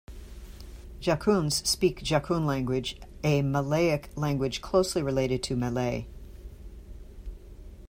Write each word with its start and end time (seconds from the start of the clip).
Jakuns 0.99 1.63
speak 1.63 2.01
Jakun 2.03 2.43
language, 2.43 2.97
a 3.23 3.43
Malayic 3.43 4.05
language 4.15 4.59
closely 4.59 5.03
related 5.03 5.43
to 5.43 5.55
Malay. 5.55 6.07